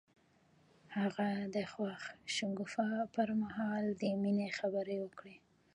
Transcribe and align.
هغه 0.97 1.27
د 1.55 1.57
خوښ 1.71 2.01
شګوفه 2.35 2.87
پر 3.13 3.29
مهال 3.41 3.85
د 4.01 4.03
مینې 4.21 4.49
خبرې 4.59 4.97
وکړې. 5.03 5.35